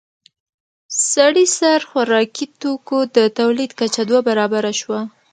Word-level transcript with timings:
د 0.03 0.03
سړي 1.13 1.45
سر 1.57 1.79
خوراکي 1.89 2.45
توکو 2.61 2.99
د 3.15 3.17
تولید 3.39 3.71
کچه 3.79 4.01
دوه 4.09 4.21
برابره 4.29 4.71
شوه 4.81 4.99